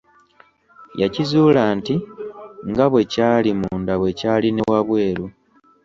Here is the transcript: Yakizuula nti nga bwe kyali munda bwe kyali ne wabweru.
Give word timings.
Yakizuula 1.01 1.63
nti 1.77 1.95
nga 2.69 2.85
bwe 2.91 3.03
kyali 3.13 3.49
munda 3.59 3.93
bwe 4.01 4.11
kyali 4.19 4.47
ne 4.51 4.63
wabweru. 4.71 5.25